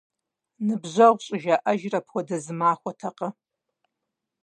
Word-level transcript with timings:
Ныбжьэгъу 0.65 1.21
щӀыжаӀэжыр 1.25 1.93
апхуэдэ 1.99 2.37
зы 2.43 2.53
махуэтэкъэ?! 2.59 3.27